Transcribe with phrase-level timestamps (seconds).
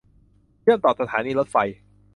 [0.61, 1.57] เชื่อมต่อสถานีรถไฟ